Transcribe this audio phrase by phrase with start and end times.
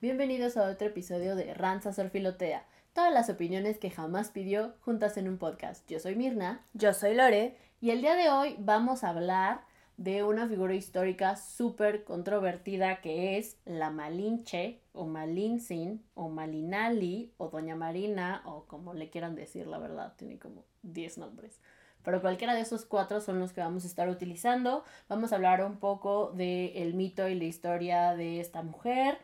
[0.00, 2.66] Bienvenidos a otro episodio de Ranza Sorfilotea.
[2.92, 5.88] Todas las opiniones que jamás pidió juntas en un podcast.
[5.88, 6.64] Yo soy Mirna.
[6.72, 7.56] Yo soy Lore.
[7.80, 9.60] Y el día de hoy vamos a hablar
[9.98, 17.48] de una figura histórica súper controvertida que es la Malinche o Malinzin o Malinali o
[17.48, 21.60] Doña Marina o como le quieran decir, la verdad, tiene como 10 nombres.
[22.06, 24.84] Pero cualquiera de esos cuatro son los que vamos a estar utilizando.
[25.08, 29.18] Vamos a hablar un poco del mito y la historia de esta mujer,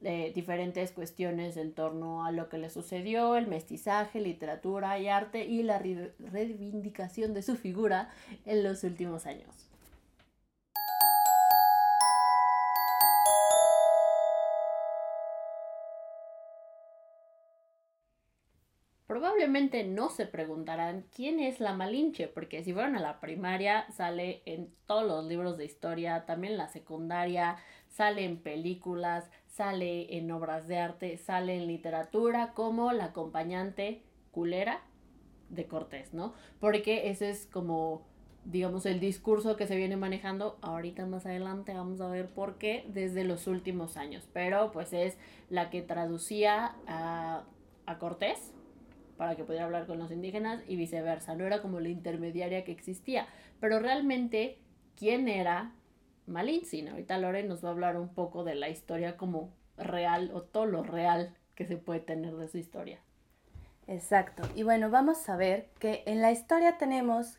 [0.00, 5.44] de diferentes cuestiones en torno a lo que le sucedió, el mestizaje, literatura y arte
[5.44, 8.10] y la reivindicación de su figura
[8.44, 9.66] en los últimos años.
[19.36, 24.42] probablemente no se preguntarán quién es la Malinche, porque si fueron a la primaria sale
[24.44, 27.56] en todos los libros de historia, también en la secundaria,
[27.96, 34.02] sale en películas, sale en obras de arte, sale en literatura como la acompañante
[34.32, 34.82] culera
[35.48, 36.34] de Cortés, ¿no?
[36.60, 38.06] Porque ese es como
[38.44, 42.84] digamos el discurso que se viene manejando ahorita más adelante vamos a ver por qué
[42.86, 45.18] desde los últimos años pero pues es
[45.50, 47.42] la que traducía a,
[47.86, 48.52] a Cortés
[49.16, 51.34] para que pudiera hablar con los indígenas y viceversa.
[51.34, 53.26] No era como la intermediaria que existía.
[53.60, 54.58] Pero realmente,
[54.94, 55.72] ¿quién era
[56.26, 56.88] Malintzin?
[56.88, 60.66] Ahorita Lore nos va a hablar un poco de la historia como real o todo
[60.66, 63.00] lo real que se puede tener de su historia.
[63.86, 64.42] Exacto.
[64.54, 67.38] Y bueno, vamos a ver que en la historia tenemos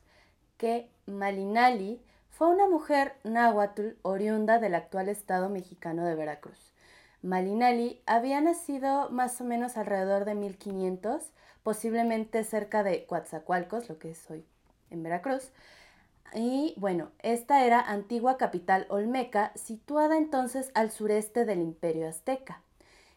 [0.57, 6.73] que Malinali fue una mujer náhuatl oriunda del actual estado mexicano de Veracruz.
[7.21, 11.31] Malinali había nacido más o menos alrededor de 1500
[11.63, 14.45] posiblemente cerca de Coatzacoalcos, lo que es hoy
[14.89, 15.51] en Veracruz.
[16.33, 22.61] Y bueno, esta era antigua capital olmeca, situada entonces al sureste del imperio azteca.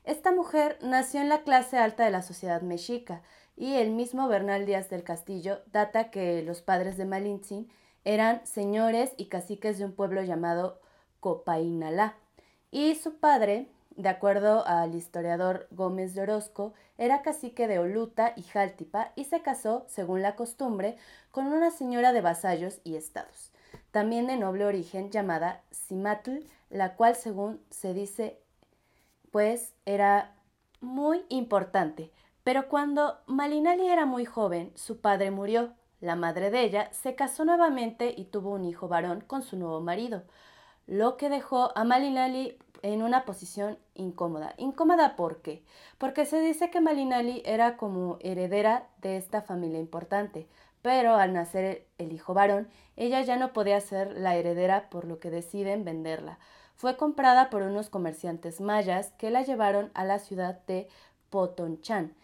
[0.05, 3.23] Esta mujer nació en la clase alta de la sociedad mexica
[3.57, 7.69] y el mismo Bernal Díaz del Castillo data que los padres de Malintzin
[8.05, 10.81] eran señores y caciques de un pueblo llamado
[11.21, 12.15] Copainalá
[12.71, 18.43] y su padre, de acuerdo al historiador Gómez de Orozco, era cacique de Oluta y
[18.43, 20.97] Jáltipa y se casó, según la costumbre,
[21.31, 23.53] con una señora de vasallos y estados,
[23.91, 26.39] también de noble origen llamada Simatl,
[26.71, 28.41] la cual, según se dice,
[29.31, 30.35] pues era
[30.81, 32.11] muy importante.
[32.45, 35.75] Pero cuando Malinali era muy joven, su padre murió.
[36.01, 39.83] La madre de ella se casó nuevamente y tuvo un hijo varón con su nuevo
[39.83, 40.23] marido,
[40.87, 44.55] lo que dejó a Malinali en una posición incómoda.
[44.57, 45.63] ¿Incómoda por qué?
[45.99, 50.49] Porque se dice que Malinali era como heredera de esta familia importante,
[50.83, 55.19] pero al nacer el hijo varón, ella ya no podía ser la heredera por lo
[55.19, 56.39] que deciden venderla.
[56.75, 60.89] Fue comprada por unos comerciantes mayas que la llevaron a la ciudad de
[61.29, 62.15] Potonchan.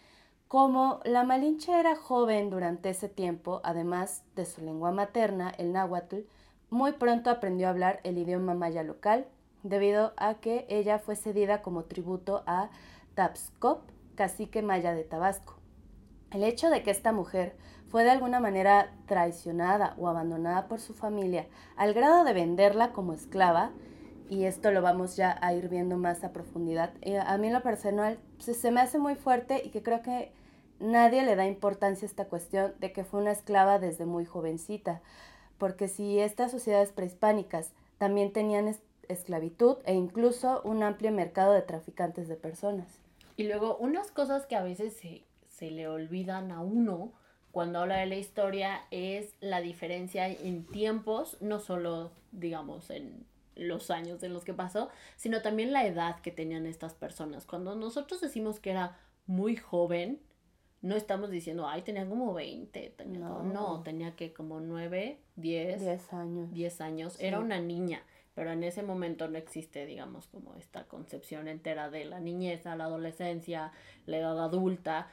[0.47, 6.21] Como la Malinche era joven durante ese tiempo, además de su lengua materna, el náhuatl,
[6.69, 9.27] muy pronto aprendió a hablar el idioma maya local,
[9.69, 12.69] debido a que ella fue cedida como tributo a
[13.15, 13.81] Tapscop,
[14.15, 15.55] cacique maya de Tabasco.
[16.31, 17.55] El hecho de que esta mujer
[17.89, 23.13] fue de alguna manera traicionada o abandonada por su familia al grado de venderla como
[23.13, 23.71] esclava,
[24.29, 27.61] y esto lo vamos ya a ir viendo más a profundidad, eh, a mí lo
[27.61, 30.33] personal se me hace muy fuerte y que creo que
[30.79, 35.01] nadie le da importancia a esta cuestión de que fue una esclava desde muy jovencita,
[35.57, 38.67] porque si estas sociedades prehispánicas también tenían
[39.09, 42.99] esclavitud e incluso un amplio mercado de traficantes de personas.
[43.35, 47.13] Y luego unas cosas que a veces se, se le olvidan a uno
[47.51, 53.25] cuando habla de la historia es la diferencia en tiempos, no solo digamos en
[53.55, 57.45] los años en los que pasó, sino también la edad que tenían estas personas.
[57.45, 60.21] Cuando nosotros decimos que era muy joven,
[60.81, 63.43] no estamos diciendo, ay, tenía como 20, tenía no.
[63.43, 66.53] no, tenía que como 9, 10, 10 años.
[66.53, 68.03] 10 años, era una niña
[68.37, 72.83] pero en ese momento no existe, digamos, como esta concepción entera de la niñez, la
[72.83, 73.71] adolescencia,
[74.05, 75.07] la edad adulta,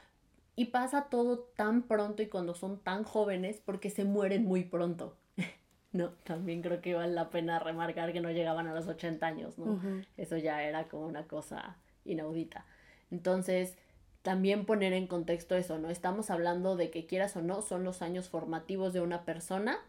[0.55, 5.17] y pasa todo tan pronto y cuando son tan jóvenes porque se mueren muy pronto.
[5.91, 9.57] no, también creo que vale la pena remarcar que no llegaban a los 80 años,
[9.57, 9.81] ¿no?
[10.17, 12.67] Eso ya era como una cosa inaudita.
[13.09, 13.75] Entonces,
[14.21, 15.89] también poner en contexto eso, ¿no?
[15.89, 19.79] Estamos hablando de que quieras o no, son los años formativos de una persona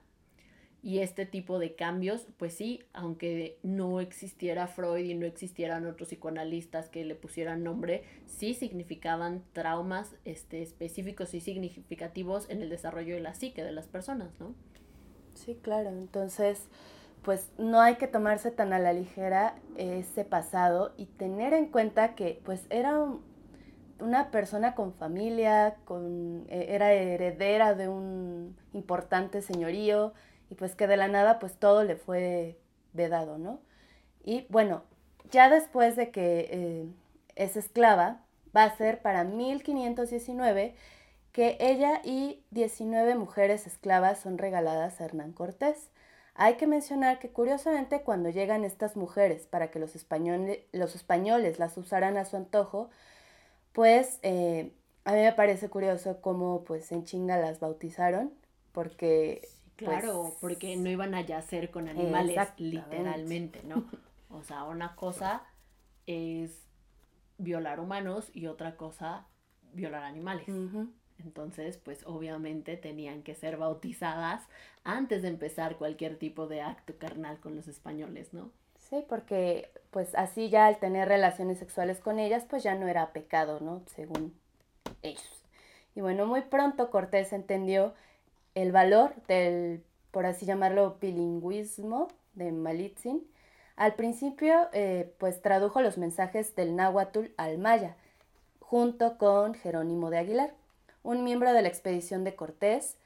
[0.87, 6.11] y este tipo de cambios, pues sí, aunque no existiera Freud y no existieran otros
[6.11, 13.17] psicoanalistas que le pusieran nombre, sí significaban traumas este, específicos y significativos en el desarrollo
[13.17, 14.55] de la psique de las personas, ¿no?
[15.35, 15.89] Sí, claro.
[15.89, 16.69] Entonces,
[17.25, 22.15] pues no hay que tomarse tan a la ligera ese pasado y tener en cuenta
[22.15, 23.05] que pues era
[23.99, 30.15] una persona con familia, con, e, era heredera de un importante señorío
[30.51, 32.59] y pues que de la nada pues todo le fue
[32.93, 33.61] vedado, ¿no?
[34.25, 34.83] Y bueno,
[35.31, 36.87] ya después de que eh,
[37.37, 38.23] es esclava,
[38.57, 40.75] va a ser para 1519
[41.33, 45.91] que ella y 19 mujeres esclavas son regaladas a Hernán Cortés.
[46.35, 51.59] Hay que mencionar que curiosamente cuando llegan estas mujeres para que los, españoles, los españoles
[51.59, 52.91] las usaran a su antojo,
[53.73, 54.73] pues eh,
[55.05, 58.33] a mí me parece curioso cómo pues en chinga las bautizaron,
[58.73, 59.49] porque...
[59.77, 63.85] claro, pues, porque no iban a yacer con animales, literalmente, ¿no?
[64.31, 65.43] O sea, una cosa
[66.07, 66.67] es
[67.39, 69.27] violar humanos y otra cosa
[69.73, 70.49] violar animales.
[71.19, 74.43] Entonces, pues obviamente tenían que ser bautizadas
[74.85, 78.51] antes de empezar cualquier tipo de acto carnal con los españoles, ¿no?
[78.79, 83.13] Sí, porque pues así ya al tener relaciones sexuales con ellas, pues ya no era
[83.13, 83.83] pecado, ¿no?
[83.87, 84.35] Según
[85.03, 85.45] ellos.
[85.95, 87.95] Y bueno, muy pronto Cortés entendió
[88.57, 93.23] el valor del, por así llamarlo, bilingüismo de Malitzin.
[93.77, 97.97] Al principio, eh, pues tradujo los mensajes del náhuatl al maya,
[98.59, 100.55] junto con Jerónimo de Aguilar,
[101.03, 102.97] un miembro de la expedición de Cortés.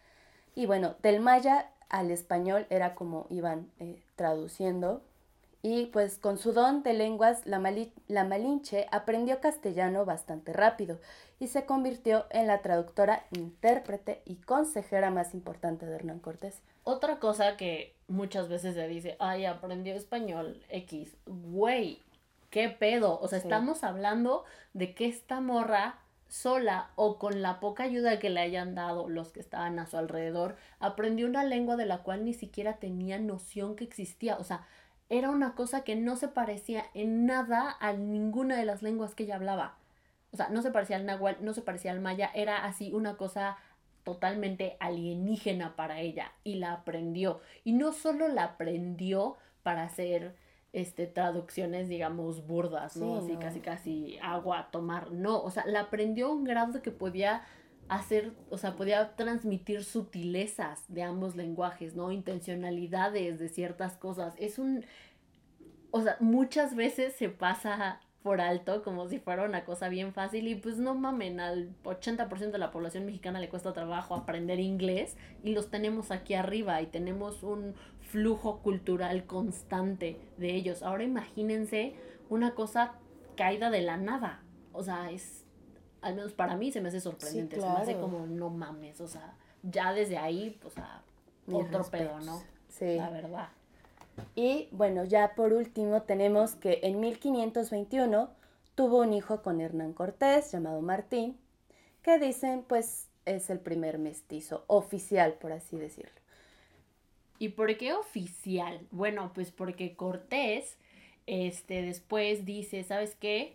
[0.54, 5.02] Y bueno, del maya al español era como iban eh, traduciendo
[5.62, 7.58] y pues con su don de lenguas la,
[8.08, 10.98] la, Malinche aprendió castellano bastante rápido
[11.38, 16.62] y se convirtió en la traductora, intérprete y consejera más importante de Hernán Cortés.
[16.84, 22.00] Otra cosa que muchas veces se dice, ay, aprendió español X, güey,
[22.48, 25.98] qué pedo, o sea, estamos hablando de que esta morra
[26.28, 29.98] sola o con la poca ayuda que le hayan dado los que estaban a su
[29.98, 34.66] alrededor, aprendió una lengua de la cual ni siquiera tenía noción que existía, o sea,
[35.10, 39.24] era una cosa que no se parecía en nada a ninguna de las lenguas que
[39.24, 39.76] ella hablaba.
[40.32, 43.16] O sea, no se parecía al náhuatl, no se parecía al maya, era así una
[43.16, 43.58] cosa
[44.04, 47.40] totalmente alienígena para ella y la aprendió.
[47.64, 50.36] Y no solo la aprendió para hacer
[50.72, 53.16] este traducciones digamos burdas, ¿no?
[53.16, 57.42] así casi casi agua tomar, no, o sea, la aprendió a un grado que podía
[57.90, 62.12] hacer, o sea, podía transmitir sutilezas de ambos lenguajes, ¿no?
[62.12, 64.34] Intencionalidades de ciertas cosas.
[64.38, 64.84] Es un,
[65.90, 70.46] o sea, muchas veces se pasa por alto como si fuera una cosa bien fácil
[70.46, 75.16] y pues no mamen, al 80% de la población mexicana le cuesta trabajo aprender inglés
[75.42, 80.84] y los tenemos aquí arriba y tenemos un flujo cultural constante de ellos.
[80.84, 81.94] Ahora imagínense
[82.28, 82.92] una cosa
[83.36, 84.42] caída de la nada.
[84.72, 85.39] O sea, es
[86.02, 89.08] al menos para mí se me hace sorprendente, se me hace como no mames, o
[89.08, 91.02] sea, ya desde ahí, o sea,
[91.52, 92.42] otro pedo, ¿no?
[92.68, 92.96] Sí.
[92.96, 93.48] La verdad.
[94.34, 98.30] Y bueno, ya por último tenemos que en 1521
[98.74, 101.36] tuvo un hijo con Hernán Cortés llamado Martín,
[102.02, 106.20] que dicen pues es el primer mestizo oficial, por así decirlo.
[107.38, 108.80] ¿Y por qué oficial?
[108.90, 110.76] Bueno, pues porque Cortés
[111.26, 113.54] este después dice, ¿sabes qué?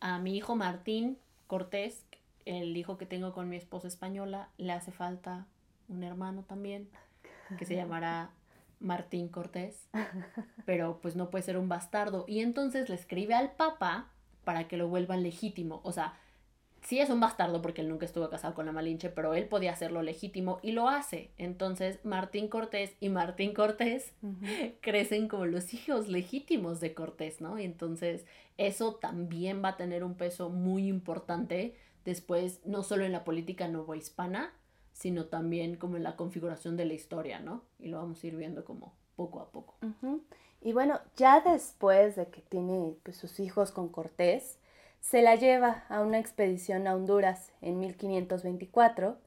[0.00, 2.04] A mi hijo Martín Cortés,
[2.44, 5.46] el hijo que tengo con mi esposa española, le hace falta
[5.88, 6.88] un hermano también,
[7.58, 8.30] que se llamará
[8.80, 9.88] Martín Cortés,
[10.64, 12.24] pero pues no puede ser un bastardo.
[12.28, 14.10] Y entonces le escribe al Papa
[14.44, 15.80] para que lo vuelvan legítimo.
[15.84, 16.14] O sea,
[16.86, 19.72] sí es un bastardo porque él nunca estuvo casado con la Malinche, pero él podía
[19.72, 21.30] hacerlo legítimo y lo hace.
[21.36, 24.12] Entonces Martín Cortés y Martín Cortés
[24.80, 27.58] crecen como los hijos legítimos de Cortés, ¿no?
[27.58, 28.24] Y entonces
[28.56, 31.74] eso también va a tener un peso muy importante
[32.04, 34.52] después, no solo en la política novohispana,
[34.92, 37.64] sino también como en la configuración de la historia, ¿no?
[37.80, 39.76] Y lo vamos a ir viendo como poco a poco.
[40.62, 44.60] Y bueno, ya después de que tiene pues, sus hijos con Cortés,
[45.00, 49.18] se la lleva a una expedición a Honduras en 1524.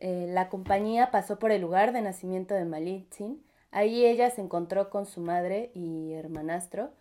[0.00, 3.44] Eh, la compañía pasó por el lugar de nacimiento de Malitzin.
[3.70, 6.92] Ahí ella se encontró con su madre y hermanastro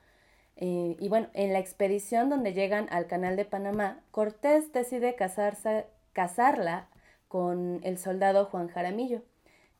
[0.61, 5.87] eh, y bueno, en la expedición donde llegan al canal de Panamá, Cortés decide casarse,
[6.13, 6.87] casarla
[7.27, 9.23] con el soldado Juan Jaramillo.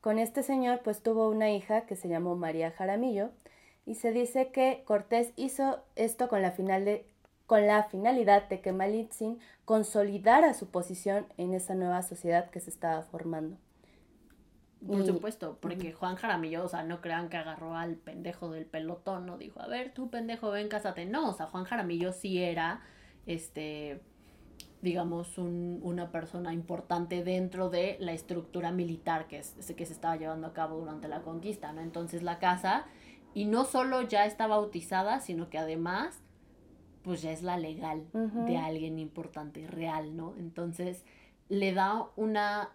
[0.01, 3.29] Con este señor pues tuvo una hija que se llamó María Jaramillo
[3.85, 7.05] y se dice que Cortés hizo esto con la, final de,
[7.51, 12.69] con la finalidad de que Malitzin consolidara su posición en esa nueva sociedad que se
[12.69, 13.57] estaba formando.
[14.87, 19.25] Por supuesto, porque Juan Jaramillo, o sea, no crean que agarró al pendejo del pelotón,
[19.25, 21.05] no dijo, a ver, tú pendejo, ven, cásate.
[21.05, 22.83] No, o sea, Juan Jaramillo sí era,
[23.25, 24.01] este,
[24.81, 30.15] digamos, un, una persona importante dentro de la estructura militar que, es, que se estaba
[30.15, 31.81] llevando a cabo durante la conquista, ¿no?
[31.81, 32.85] Entonces la casa
[33.33, 36.21] y no solo ya está bautizada, sino que además,
[37.03, 40.35] pues ya es la legal de alguien importante, real, ¿no?
[40.37, 41.03] Entonces,
[41.49, 42.69] le da una,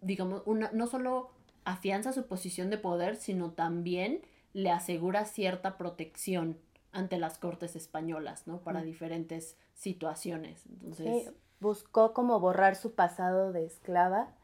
[0.00, 1.30] digamos, una, no solo
[1.64, 6.58] afianza su posición de poder, sino también le asegura cierta protección
[6.92, 8.60] ante las cortes españolas, ¿no?
[8.60, 10.66] Para diferentes situaciones.
[10.66, 11.32] Entonces...
[11.60, 14.34] buscó como borrar su pasado de esclava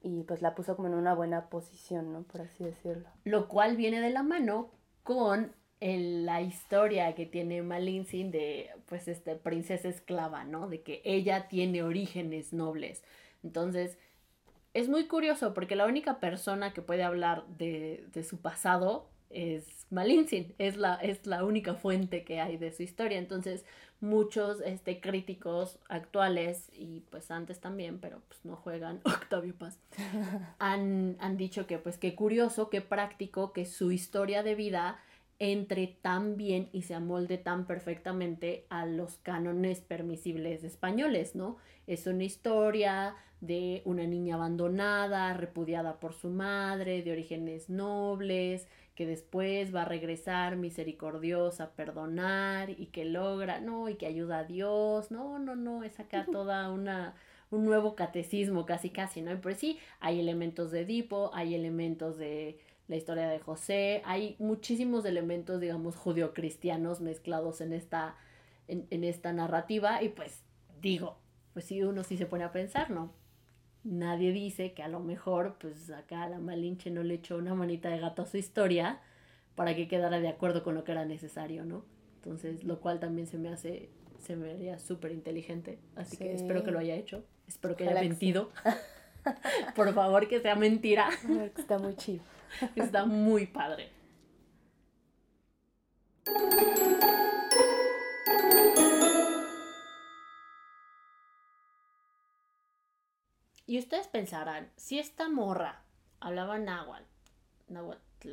[0.00, 2.22] y pues la puso como en una buena posición, ¿no?
[2.22, 3.08] Por así decirlo.
[3.24, 4.70] Lo cual viene de la mano
[5.02, 10.68] con la historia que tiene Malinsin de pues este princesa esclava, ¿no?
[10.68, 13.02] De que ella tiene orígenes nobles.
[13.42, 13.98] Entonces,
[14.72, 19.86] es muy curioso porque la única persona que puede hablar de, de su pasado es
[19.90, 23.18] Malinsin, es la, es la única fuente que hay de su historia.
[23.18, 23.64] Entonces,
[24.00, 29.78] muchos este, críticos actuales y pues antes también, pero pues no juegan Octavio Paz,
[30.58, 35.00] han, han dicho que pues qué curioso, qué práctico que su historia de vida
[35.38, 41.56] entre tan bien y se amolde tan perfectamente a los cánones permisibles españoles, ¿no?
[41.86, 49.06] Es una historia de una niña abandonada, repudiada por su madre, de orígenes nobles, que
[49.06, 54.44] después va a regresar misericordiosa a perdonar y que logra, no, y que ayuda a
[54.44, 57.14] Dios, no, no, no, es acá toda una
[57.50, 59.32] un nuevo catecismo casi casi, ¿no?
[59.32, 64.36] Y por sí hay elementos de Edipo, hay elementos de la historia de José, hay
[64.38, 68.16] muchísimos elementos, digamos, judio-cristianos mezclados en esta,
[68.68, 70.42] en, en esta narrativa y pues
[70.80, 71.18] digo,
[71.52, 73.12] pues sí, uno sí se pone a pensar, ¿no?
[73.84, 77.90] nadie dice que a lo mejor, pues acá la Malinche no le echó una manita
[77.90, 79.00] de gato a su historia
[79.54, 81.84] para que quedara de acuerdo con lo que era necesario, ¿no?
[82.16, 85.78] Entonces, lo cual también se me hace, se me haría súper inteligente.
[85.94, 87.22] Así que espero que lo haya hecho.
[87.46, 88.50] Espero que haya mentido.
[89.76, 91.10] Por favor, que sea mentira.
[91.56, 92.22] Está muy chido.
[92.76, 93.90] Está muy padre.
[103.66, 105.82] Y ustedes pensarán, si esta morra
[106.20, 107.04] hablaba náhuatl,
[107.68, 108.28] náhuatl,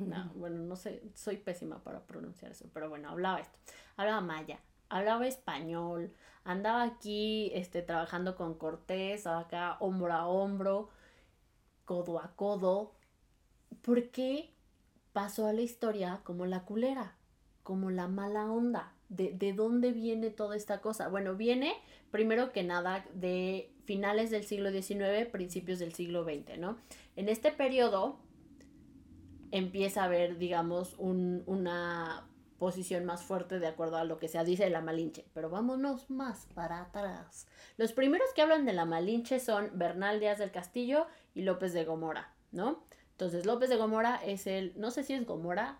[0.00, 3.58] no, bueno, no sé, soy pésima para pronunciar eso, pero bueno, hablaba esto,
[3.96, 6.12] hablaba maya, hablaba español,
[6.44, 10.90] andaba aquí este, trabajando con Cortés, acá hombro a hombro,
[11.84, 12.92] codo a codo,
[13.82, 14.50] ¿por qué
[15.12, 17.16] pasó a la historia como la culera,
[17.62, 18.92] como la mala onda?
[19.08, 21.08] ¿De, de dónde viene toda esta cosa?
[21.08, 21.74] Bueno, viene
[22.10, 26.78] primero que nada de finales del siglo XIX, principios del siglo XX, ¿no?
[27.16, 28.18] En este periodo
[29.50, 32.26] empieza a haber, digamos, una
[32.58, 35.24] posición más fuerte de acuerdo a lo que se dice de la Malinche.
[35.32, 37.46] Pero vámonos más para atrás.
[37.78, 41.84] Los primeros que hablan de la Malinche son Bernal Díaz del Castillo y López de
[41.84, 42.84] Gomora, ¿no?
[43.20, 45.78] Entonces López de Gomora es el, no sé si es Gomora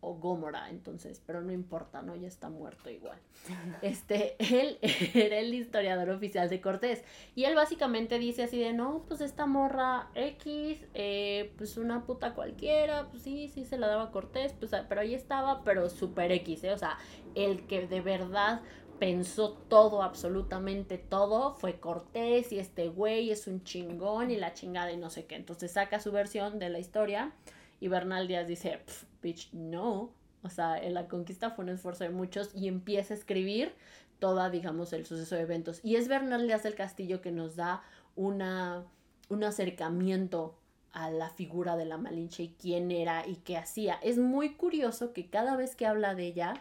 [0.00, 2.16] o Gómora, entonces, pero no importa, ¿no?
[2.16, 3.18] Ya está muerto igual.
[3.82, 4.78] Este, él
[5.14, 7.04] era el historiador oficial de Cortés
[7.34, 12.32] y él básicamente dice así de, no, pues esta morra X, eh, pues una puta
[12.32, 15.90] cualquiera, pues sí, sí se la daba a Cortés, pues, ah, pero ahí estaba, pero
[15.90, 16.72] super X, ¿eh?
[16.72, 16.96] O sea,
[17.34, 18.62] el que de verdad
[18.98, 24.92] pensó todo, absolutamente todo, fue Cortés y este güey es un chingón y la chingada
[24.92, 25.36] y no sé qué.
[25.36, 27.32] Entonces saca su versión de la historia
[27.80, 28.80] y Bernal Díaz dice,
[29.22, 30.12] bitch, no.
[30.42, 33.74] O sea, la conquista fue un esfuerzo de muchos y empieza a escribir
[34.18, 35.80] toda, digamos, el suceso de eventos.
[35.84, 37.82] Y es Bernal Díaz del Castillo que nos da
[38.16, 38.84] una,
[39.28, 40.58] un acercamiento
[40.92, 43.98] a la figura de la Malinche y quién era y qué hacía.
[44.02, 46.54] Es muy curioso que cada vez que habla de ella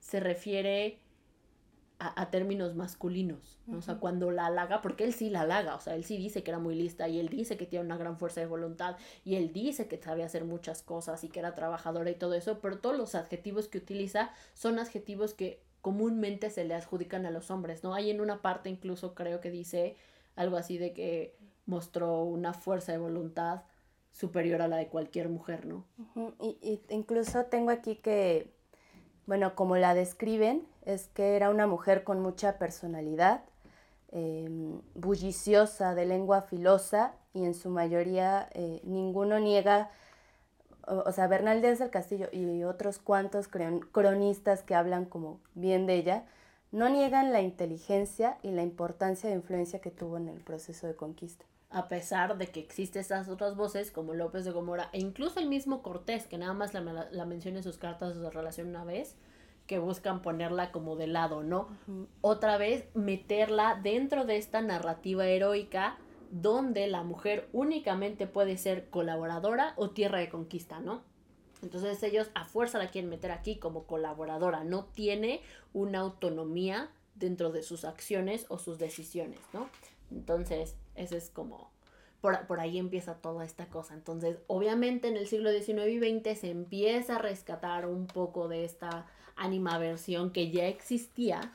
[0.00, 0.98] se refiere
[2.00, 5.96] a, términos masculinos, o sea, cuando la halaga, porque él sí la halaga, o sea,
[5.96, 8.40] él sí dice que era muy lista y él dice que tiene una gran fuerza
[8.40, 12.14] de voluntad y él dice que sabía hacer muchas cosas y que era trabajadora y
[12.14, 17.26] todo eso, pero todos los adjetivos que utiliza son adjetivos que comúnmente se le adjudican
[17.26, 17.94] a los hombres, ¿no?
[17.94, 19.96] Hay en una parte incluso creo que dice
[20.36, 21.34] algo así de que
[21.66, 23.62] mostró una fuerza de voluntad
[24.12, 25.84] superior a la de cualquier mujer, ¿no?
[26.40, 28.52] y, y incluso tengo aquí que,
[29.28, 33.42] bueno, como la describen, es que era una mujer con mucha personalidad,
[34.10, 39.90] em, bulliciosa, de lengua filosa y en su mayoría eh, ninguno niega,
[40.86, 45.96] o, sea, Bernal Díaz del Castillo y otros cuantos cronistas que hablan como bien de
[45.96, 46.24] ella,
[46.72, 50.96] no niegan la inteligencia y la importancia de influencia que tuvo en el proceso de
[50.96, 51.44] conquista.
[51.70, 55.48] A pesar de que existen esas otras voces como López de Gomora e incluso el
[55.48, 59.16] mismo Cortés, que nada más la, la menciona en sus cartas de relación una vez,
[59.68, 61.68] que buscan ponerla como de lado, ¿no?
[62.22, 65.98] Otra vez meterla dentro de esta narrativa heroica
[66.30, 71.02] donde la mujer únicamente puede ser colaboradora o tierra de conquista, ¿no?
[71.62, 75.42] Entonces ellos a fuerza la quieren meter aquí como colaboradora, no tiene
[75.74, 79.68] una autonomía dentro de sus acciones o sus decisiones, ¿no?
[80.10, 81.70] Entonces, ese es como,
[82.20, 83.94] por, por, ahí empieza toda esta cosa.
[83.94, 88.64] Entonces, obviamente en el siglo XIX y XX se empieza a rescatar un poco de
[88.64, 91.54] esta animaversión que ya existía,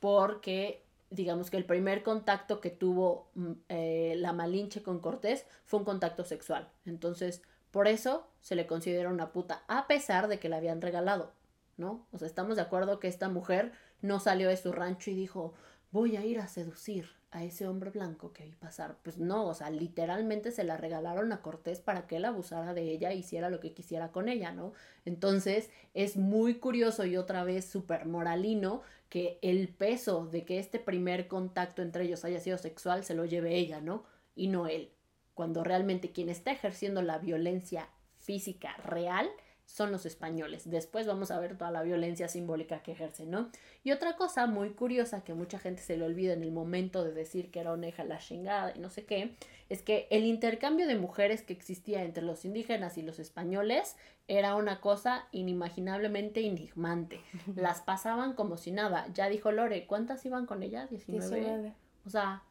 [0.00, 5.80] porque digamos que el primer contacto que tuvo mm, eh, la Malinche con Cortés fue
[5.80, 6.68] un contacto sexual.
[6.84, 11.32] Entonces, por eso se le considera una puta, a pesar de que la habían regalado,
[11.76, 12.06] ¿no?
[12.12, 15.54] O sea, estamos de acuerdo que esta mujer no salió de su rancho y dijo,
[15.90, 18.98] voy a ir a seducir a ese hombre blanco que vi pasar.
[19.02, 22.82] Pues no, o sea, literalmente se la regalaron a Cortés para que él abusara de
[22.90, 24.74] ella e hiciera lo que quisiera con ella, ¿no?
[25.06, 30.78] Entonces es muy curioso y otra vez súper moralino que el peso de que este
[30.78, 34.04] primer contacto entre ellos haya sido sexual se lo lleve ella, ¿no?
[34.34, 34.92] Y no él.
[35.34, 39.28] Cuando realmente quien está ejerciendo la violencia física real
[39.72, 40.68] son los españoles.
[40.68, 43.48] Después vamos a ver toda la violencia simbólica que ejercen, ¿no?
[43.82, 47.12] Y otra cosa muy curiosa que mucha gente se le olvida en el momento de
[47.12, 49.34] decir que era oneja la chingada y no sé qué,
[49.70, 53.96] es que el intercambio de mujeres que existía entre los indígenas y los españoles
[54.28, 57.22] era una cosa inimaginablemente enigmante.
[57.56, 59.06] Las pasaban como si nada.
[59.14, 60.86] Ya dijo Lore, ¿cuántas iban con ella?
[60.86, 61.72] 19.
[62.04, 62.42] O sea,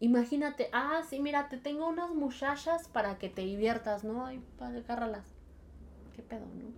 [0.00, 4.24] imagínate, ah, sí, mira, te tengo unas muchachas para que te diviertas, ¿no?
[4.24, 5.37] Ay, agárralas
[6.18, 6.72] qué pedo, ¿no?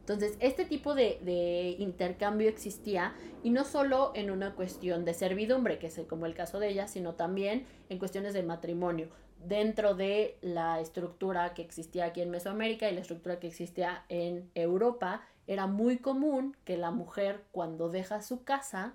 [0.00, 5.86] Entonces, este tipo de, intercambio existía y no solo en una cuestión de servidumbre, que
[5.86, 9.08] es como el caso de ella, sino también en cuestiones de matrimonio.
[9.46, 14.50] Dentro de la estructura que existía aquí en Mesoamérica y la estructura que existía en
[14.54, 18.94] Europa, era muy común que la mujer cuando deja su casa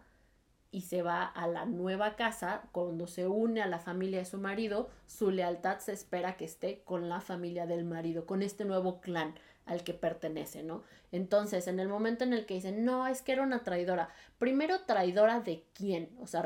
[0.72, 4.38] y se va a la nueva casa, cuando se une a la familia de su
[4.38, 9.00] marido, su lealtad se espera que esté con la familia del marido, con este nuevo
[9.00, 9.36] clan
[9.68, 10.84] al que pertenece, ¿no?
[11.12, 14.82] Entonces, en el momento en el que dicen, no, es que era una traidora, primero
[14.86, 16.10] traidora de quién?
[16.20, 16.42] O sea,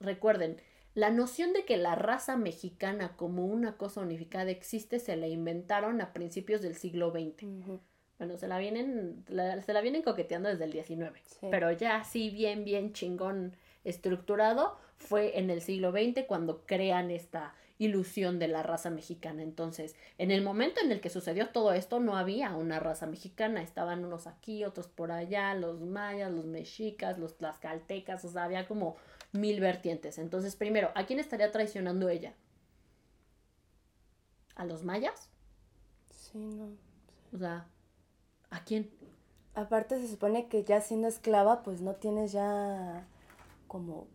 [0.00, 0.56] recuerden,
[0.94, 6.00] la noción de que la raza mexicana como una cosa unificada existe se la inventaron
[6.00, 7.46] a principios del siglo XX.
[8.18, 12.64] Bueno, se la vienen, se la vienen coqueteando desde el 19, pero ya así bien,
[12.64, 18.90] bien chingón estructurado fue en el siglo XX cuando crean esta ilusión de la raza
[18.90, 19.42] mexicana.
[19.42, 23.62] Entonces, en el momento en el que sucedió todo esto, no había una raza mexicana,
[23.62, 28.66] estaban unos aquí, otros por allá, los mayas, los mexicas, los tlaxcaltecas, o sea, había
[28.66, 28.96] como
[29.32, 30.18] mil vertientes.
[30.18, 32.34] Entonces, primero, ¿a quién estaría traicionando ella?
[34.54, 35.28] ¿A los mayas?
[36.10, 36.68] Sí, no.
[37.32, 37.66] O sea,
[38.50, 38.90] ¿a quién?
[39.54, 43.06] Aparte se supone que ya siendo esclava, pues no tienes ya
[43.66, 44.06] como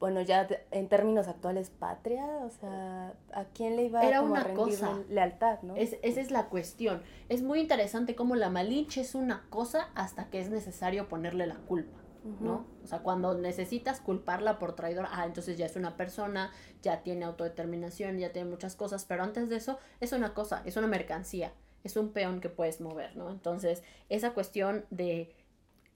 [0.00, 4.54] bueno, ya en términos actuales, patria, o sea, ¿a quién le iba Era como una
[4.54, 4.98] cosa.
[5.10, 5.76] lealtad, no?
[5.76, 7.02] Es, esa es la cuestión.
[7.28, 11.56] Es muy interesante cómo la malinche es una cosa hasta que es necesario ponerle la
[11.56, 11.98] culpa,
[12.40, 12.64] ¿no?
[12.82, 17.26] O sea, cuando necesitas culparla por traidor, ah, entonces ya es una persona, ya tiene
[17.26, 21.52] autodeterminación, ya tiene muchas cosas, pero antes de eso es una cosa, es una mercancía,
[21.84, 23.30] es un peón que puedes mover, ¿no?
[23.30, 25.34] Entonces, esa cuestión de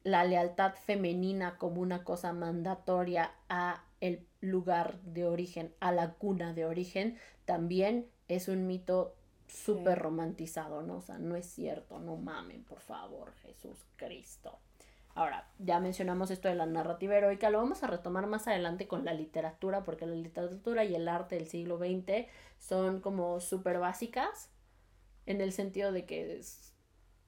[0.03, 6.53] la lealtad femenina como una cosa mandatoria a el lugar de origen, a la cuna
[6.53, 10.99] de origen, también es un mito súper romantizado, ¿no?
[10.99, 14.59] O sea, no es cierto, no mamen, por favor, Jesús Cristo.
[15.15, 19.07] Ahora, ya mencionamos esto de la narrativa heroica, lo vamos a retomar más adelante con
[19.07, 22.27] la literatura, porque la literatura y el arte del siglo XX
[22.59, 24.51] son como súper básicas,
[25.25, 26.43] en el sentido de que,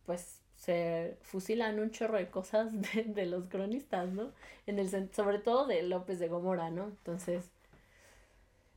[0.05, 2.71] pues, se fusilan un chorro de cosas
[3.07, 4.33] de, los cronistas, ¿no?
[4.67, 6.85] En el sobre todo de López de Gomora, ¿no?
[6.85, 7.45] Entonces,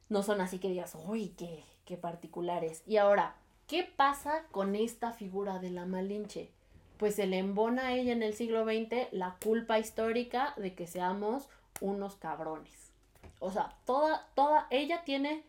[0.10, 2.84] no son así que digas, uy, qué, qué particulares.
[2.86, 3.36] Y ahora,
[3.68, 6.50] ¿qué pasa con esta figura de la Malinche?
[6.98, 10.86] Pues se le embona a ella en el siglo XX la culpa histórica de que
[10.86, 11.48] seamos
[11.80, 12.92] unos cabrones.
[13.40, 15.44] O sea, toda, toda, ella tiene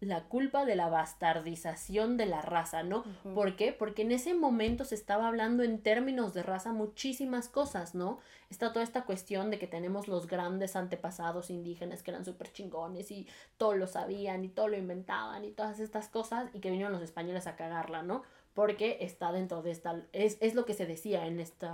[0.00, 3.04] la culpa de la bastardización de la raza, ¿no?
[3.34, 3.72] ¿Por qué?
[3.72, 8.18] Porque en ese momento se estaba hablando en términos de raza muchísimas cosas, ¿no?
[8.48, 13.10] Está toda esta cuestión de que tenemos los grandes antepasados indígenas que eran súper chingones
[13.10, 16.94] y todo lo sabían y todo lo inventaban y todas estas cosas y que vinieron
[16.94, 18.22] los españoles a cagarla, ¿no?
[18.54, 21.68] Porque está dentro de esta, es, es lo que se decía en este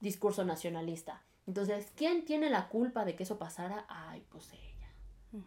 [0.00, 1.22] discurso nacionalista.
[1.46, 3.86] Entonces, ¿quién tiene la culpa de que eso pasara?
[3.88, 4.68] Ay, pues ella.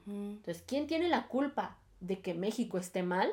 [0.08, 1.78] Entonces, ¿quién tiene la culpa?
[2.02, 3.32] De que México esté mal,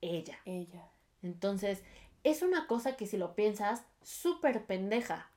[0.00, 0.38] ella.
[0.46, 0.88] Ella.
[1.22, 1.82] Entonces,
[2.24, 5.30] es una cosa que si lo piensas, súper pendeja.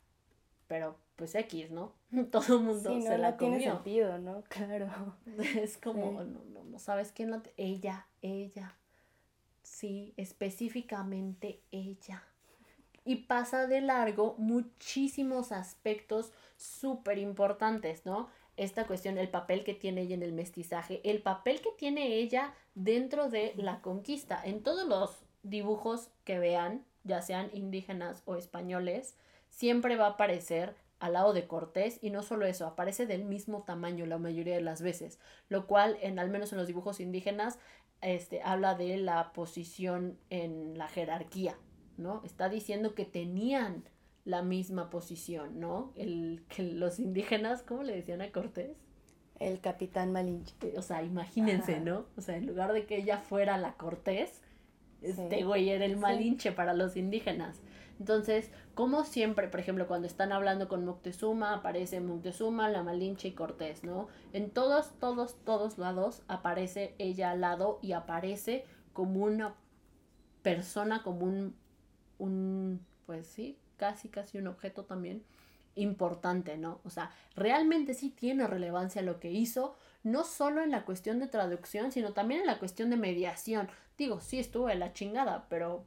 [0.68, 1.94] Pero, pues X, ¿no?
[2.32, 4.44] Todo el mundo sí, no, se la no tiene sentido, ¿no?
[4.50, 5.16] Claro.
[5.56, 7.42] Es como, no, no, no sabes quién.
[7.58, 8.76] Ella, ella.
[9.64, 12.24] Sí, específicamente ella.
[13.04, 18.30] y pasa de largo muchísimos aspectos súper importantes, ¿no?
[18.58, 22.54] Esta cuestión, el papel que tiene ella en el mestizaje, el papel que tiene ella
[22.74, 24.42] dentro de la conquista.
[24.44, 29.18] En todos los dibujos que vean, ya sean indígenas o españoles,
[29.50, 33.64] siempre va a aparecer al lado de Cortés y no solo eso, aparece del mismo
[33.64, 37.60] tamaño la mayoría de las veces, lo cual en al menos en los dibujos indígenas
[38.02, 41.58] este habla de la posición en la jerarquía,
[41.98, 42.22] ¿no?
[42.24, 43.84] Está diciendo que tenían
[44.26, 45.94] la misma posición, ¿no?
[45.96, 48.76] El que los indígenas, ¿cómo le decían a Cortés?
[49.40, 50.56] El capitán Malinche.
[50.78, 52.08] O sea, imagínense, ¿no?
[52.18, 54.42] O sea, en lugar de que ella fuera la Cortés,
[55.02, 57.62] este güey era el Malinche para los indígenas.
[58.00, 63.32] Entonces, como siempre, por ejemplo, cuando están hablando con Moctezuma, aparece Moctezuma, la Malinche y
[63.34, 64.08] Cortés, ¿no?
[64.34, 69.56] En todos, todos, todos lados aparece ella al lado y aparece como una
[70.42, 71.56] persona, como un,
[72.18, 75.24] un, pues sí, casi, casi un objeto también
[75.76, 76.80] importante, ¿no?
[76.84, 81.28] O sea, realmente sí tiene relevancia lo que hizo, no solo en la cuestión de
[81.28, 83.70] traducción, sino también en la cuestión de mediación.
[83.98, 85.86] Digo, sí estuvo en la chingada, pero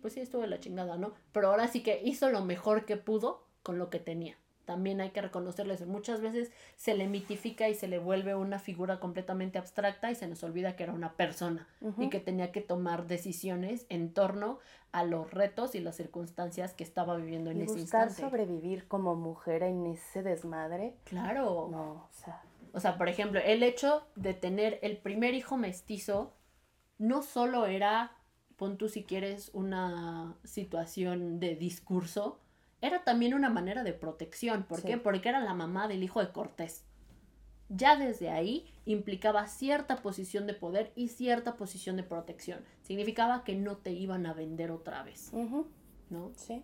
[0.00, 1.12] pues sí estuvo de la chingada, ¿no?
[1.32, 4.36] Pero ahora sí que hizo lo mejor que pudo con lo que tenía.
[4.70, 5.84] También hay que reconocerle eso.
[5.84, 10.28] Muchas veces se le mitifica y se le vuelve una figura completamente abstracta y se
[10.28, 11.66] nos olvida que era una persona
[11.98, 14.60] y que tenía que tomar decisiones en torno
[14.92, 18.30] a los retos y las circunstancias que estaba viviendo en y ese buscar instante.
[18.30, 20.94] sobrevivir como mujer en ese desmadre.
[21.02, 21.66] Claro.
[21.68, 22.40] No, o sea.
[22.72, 26.32] O sea, por ejemplo, el hecho de tener el primer hijo mestizo
[26.96, 28.12] no solo era
[28.60, 32.39] pon tú si quieres una situación de discurso,
[32.80, 34.64] era también una manera de protección.
[34.64, 34.96] ¿Por qué?
[34.96, 36.84] Porque era la mamá del hijo de Cortés.
[37.68, 42.64] Ya desde ahí implicaba cierta posición de poder y cierta posición de protección.
[42.82, 45.32] Significaba que no te iban a vender otra vez.
[46.10, 46.32] ¿No?
[46.34, 46.62] Sí.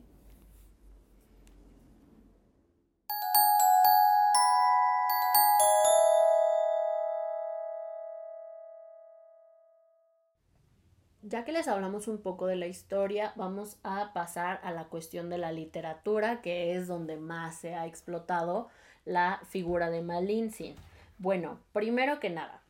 [11.28, 15.28] Ya que les hablamos un poco de la historia, vamos a pasar a la cuestión
[15.28, 18.68] de la literatura, que es donde más se ha explotado
[19.04, 20.76] la figura de Malintzin.
[21.18, 22.62] Bueno, primero que nada,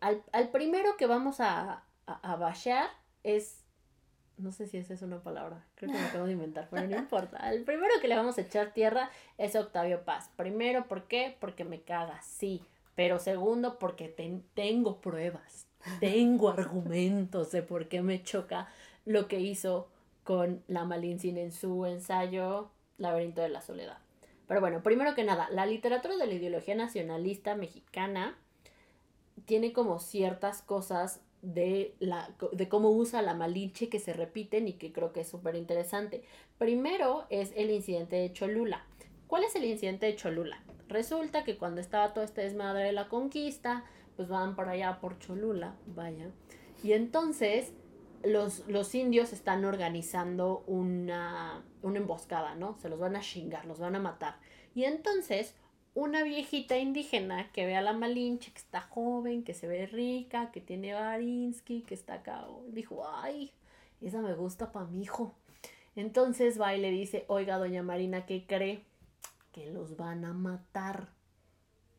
[0.00, 2.54] al, primero que vamos a, a,
[3.22, 3.60] es
[4.36, 6.96] no sé si esa es una palabra, creo que me acabo de inventar, pero no
[6.96, 7.50] importa.
[7.52, 10.30] El primero que le vamos a echar tierra es Octavio Paz.
[10.34, 11.36] Primero, ¿por qué?
[11.38, 12.64] Porque me caga, sí.
[12.96, 14.08] Pero segundo, porque
[14.54, 15.68] tengo pruebas
[16.00, 18.68] tengo argumentos de por qué me choca
[19.04, 19.88] lo que hizo
[20.22, 23.98] con la Malintzin en su ensayo Laberinto de la Soledad.
[24.46, 28.38] Pero bueno, primero que nada, la literatura de la ideología nacionalista mexicana
[29.46, 34.74] tiene como ciertas cosas de, la, de cómo usa la Malinche que se repiten y
[34.74, 36.22] que creo que es súper interesante.
[36.58, 38.84] Primero es el incidente de Cholula.
[39.26, 40.62] ¿Cuál es el incidente de Cholula?
[40.88, 43.84] Resulta que cuando estaba todo este desmadre de la conquista,
[44.16, 46.30] pues van para allá por Cholula, vaya.
[46.82, 47.72] Y entonces
[48.24, 52.76] los, los indios están organizando una, una emboscada, ¿no?
[52.78, 54.36] Se los van a chingar, los van a matar.
[54.74, 55.54] Y entonces
[55.94, 60.50] una viejita indígena que ve a la Malinche, que está joven, que se ve rica,
[60.50, 63.52] que tiene Barinsky, que está acá, dijo, ay,
[64.00, 65.34] esa me gusta para mi hijo.
[65.94, 68.82] Entonces va y le dice, oiga, doña Marina, ¿qué cree?
[69.52, 71.10] Que los van a matar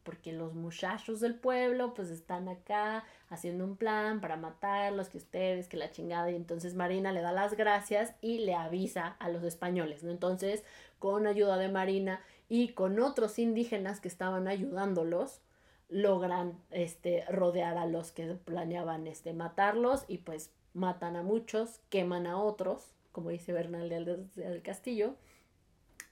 [0.06, 5.68] porque los muchachos del pueblo pues están acá haciendo un plan para matarlos, que ustedes,
[5.68, 9.44] que la chingada, y entonces Marina le da las gracias y le avisa a los
[9.44, 10.12] españoles, ¿no?
[10.12, 10.64] Entonces,
[11.00, 15.42] con ayuda de Marina y con otros indígenas que estaban ayudándolos,
[15.90, 22.28] logran este rodear a los que planeaban este matarlos y pues matan a muchos, queman
[22.28, 25.16] a otros, como dice Bernal del, del Castillo,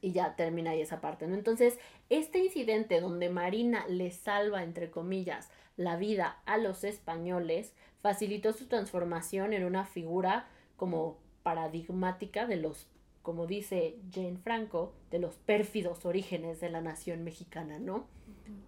[0.04, 1.36] y ya termina ahí esa parte, ¿no?
[1.36, 1.80] Entonces,
[2.20, 8.68] este incidente donde Marina le salva, entre comillas, la vida a los españoles, facilitó su
[8.68, 12.88] transformación en una figura como paradigmática de los,
[13.24, 18.08] como dice Jane Franco, de los pérfidos orígenes de la nación mexicana, ¿no?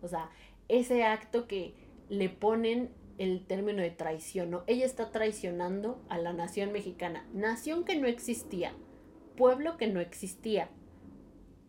[0.02, 0.32] O sea,
[0.68, 1.76] ese acto que
[2.10, 4.64] le ponen el término de traición, ¿no?
[4.66, 8.74] Ella está traicionando a la nación mexicana, nación que no existía,
[9.38, 10.70] pueblo que no existía,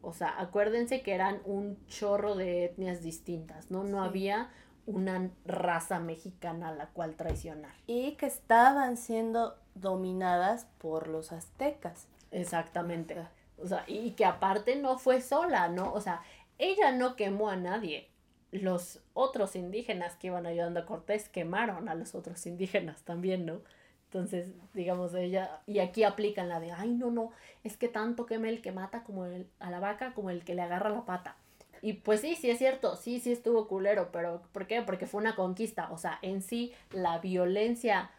[0.07, 3.83] o sea, acuérdense que eran un chorro de etnias distintas, ¿no?
[3.83, 4.51] No había
[4.87, 7.73] una raza mexicana a la cual traicionar.
[7.89, 12.07] Y que estaban siendo dominadas por los aztecas.
[12.31, 13.17] Exactamente.
[13.59, 15.93] O sea, y que aparte no fue sola, ¿no?
[15.93, 16.23] O sea,
[16.59, 18.09] ella no quemó a nadie.
[18.53, 23.61] Los otros indígenas que iban ayudando a Cortés quemaron a los otros indígenas también, ¿no?
[24.07, 27.33] Entonces, digamos, ella, y aquí aplican la de, ay, no, no,
[27.65, 30.55] es que tanto queme el que mata como el, a la vaca como el que
[30.55, 31.37] le agarra la pata.
[31.83, 34.83] Y pues sí, sí es cierto, sí, sí estuvo culero, pero ¿por qué?
[34.83, 38.11] Porque fue una conquista, o sea, en sí la violencia,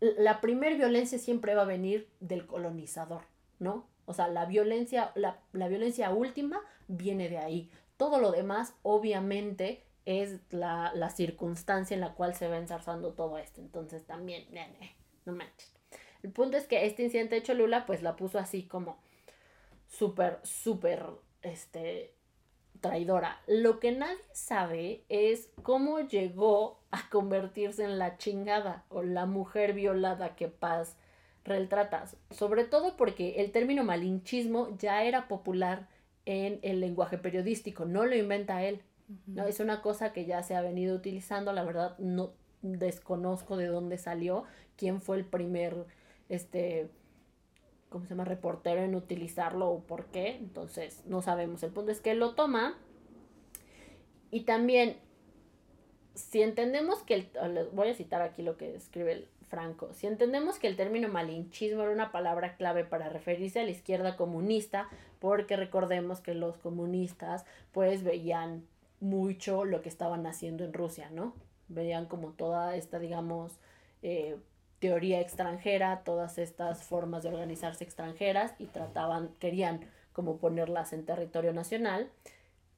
[0.00, 3.22] la primer violencia siempre va a venir del colonizador,
[3.58, 3.86] ¿no?
[4.06, 7.70] O sea, la violencia, la, la violencia última viene de ahí.
[7.96, 13.38] Todo lo demás, obviamente, es la, la, circunstancia en la cual se va ensarzando todo
[13.38, 13.60] esto.
[13.60, 14.46] Entonces también,
[15.24, 15.72] no manches.
[16.22, 18.98] El punto es que este incidente de Cholula, pues la puso así como
[19.88, 21.04] súper, súper,
[21.42, 22.14] este,
[22.80, 23.40] traidora.
[23.46, 29.74] Lo que nadie sabe es cómo llegó a convertirse en la chingada o la mujer
[29.74, 30.96] violada que Paz
[31.44, 32.16] retratas.
[32.30, 35.88] Sobre todo porque el término malinchismo ya era popular
[36.26, 38.82] en el lenguaje periodístico, no lo inventa él.
[39.26, 39.46] ¿No?
[39.46, 43.98] Es una cosa que ya se ha venido utilizando, la verdad no desconozco de dónde
[43.98, 44.44] salió,
[44.76, 45.86] quién fue el primer,
[46.28, 46.90] este,
[47.88, 48.24] ¿cómo se llama?
[48.24, 51.62] Reportero en utilizarlo o por qué, entonces no sabemos.
[51.62, 52.76] El punto es que lo toma
[54.30, 54.96] y también,
[56.14, 60.60] si entendemos que, el, voy a citar aquí lo que escribe el Franco, si entendemos
[60.60, 65.56] que el término malinchismo era una palabra clave para referirse a la izquierda comunista, porque
[65.56, 68.64] recordemos que los comunistas pues veían
[69.00, 71.34] mucho lo que estaban haciendo en Rusia, ¿no?
[71.68, 73.58] Veían como toda esta, digamos,
[74.02, 74.36] eh,
[74.78, 79.80] teoría extranjera, todas estas formas de organizarse extranjeras y trataban, querían
[80.12, 82.10] como ponerlas en territorio nacional.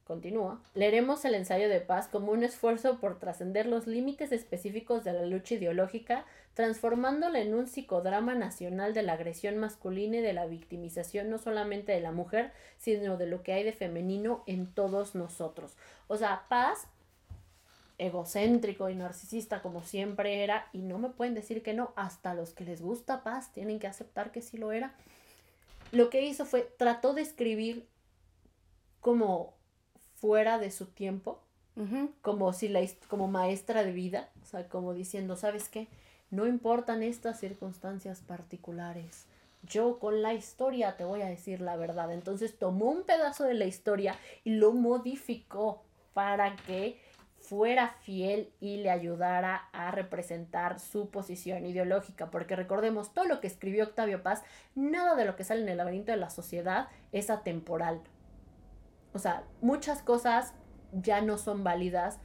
[0.05, 0.61] Continúa.
[0.75, 5.25] Leeremos el ensayo de paz como un esfuerzo por trascender los límites específicos de la
[5.25, 11.31] lucha ideológica, transformándola en un psicodrama nacional de la agresión masculina y de la victimización
[11.31, 15.77] no solamente de la mujer, sino de lo que hay de femenino en todos nosotros.
[16.09, 16.89] O sea, paz
[17.99, 22.53] egocéntrico y narcisista como siempre era, y no me pueden decir que no, hasta los
[22.53, 24.95] que les gusta paz tienen que aceptar que sí lo era.
[25.93, 27.87] Lo que hizo fue, trató de escribir
[29.01, 29.55] como
[30.23, 31.41] fuera de su tiempo,
[32.21, 35.89] como si la como maestra de vida, o sea, como diciendo, ¿sabes qué?
[36.31, 39.27] No importan estas circunstancias particulares.
[39.65, 42.13] Yo con la historia te voy a decir la verdad.
[42.13, 45.83] Entonces tomó un pedazo de la historia y lo modificó
[46.15, 47.01] para que
[47.41, 53.49] fuera fiel y le ayudara a representar su posición ideológica, porque recordemos, todo lo que
[53.49, 54.45] escribió Octavio Paz,
[54.77, 58.01] nada de lo que sale en el laberinto de la sociedad es atemporal.
[59.15, 60.55] O sea, muchas cosas
[60.93, 62.19] ya no son válidas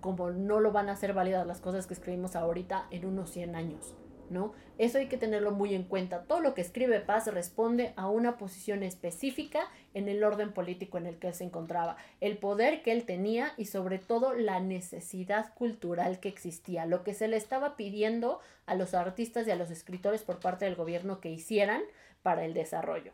[0.00, 3.56] como no lo van a ser válidas las cosas que escribimos ahorita en unos 100
[3.56, 3.94] años,
[4.30, 4.52] ¿no?
[4.78, 6.22] Eso hay que tenerlo muy en cuenta.
[6.22, 9.60] Todo lo que escribe Paz responde a una posición específica
[9.94, 13.64] en el orden político en el que se encontraba, el poder que él tenía y
[13.64, 18.94] sobre todo la necesidad cultural que existía, lo que se le estaba pidiendo a los
[18.94, 21.82] artistas y a los escritores por parte del gobierno que hicieran
[22.22, 23.12] para el desarrollo,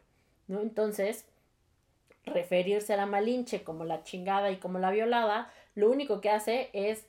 [0.49, 0.61] ¿no?
[0.61, 1.27] Entonces,
[2.27, 6.71] referirse a la Malinche como la chingada y como la violada, lo único que hace
[6.73, 7.07] es,